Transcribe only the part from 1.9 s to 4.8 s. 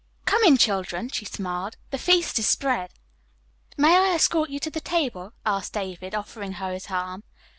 "the feast is spread." "May I escort you to